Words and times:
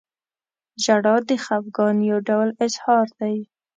•ژړا 0.83 1.15
د 1.27 1.29
خفګان 1.43 1.97
یو 2.09 2.19
ډول 2.27 2.49
اظهار 2.65 3.07
دی. 3.19 3.37